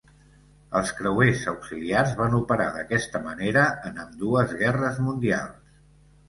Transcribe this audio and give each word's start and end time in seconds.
Els 0.77 0.93
creuers 1.01 1.43
auxiliars 1.51 2.15
van 2.21 2.37
operar 2.37 2.67
d'aquesta 2.77 3.21
manera 3.27 3.67
en 3.91 4.01
ambdues 4.05 4.57
Guerres 4.63 4.99
Mundials. 5.11 5.79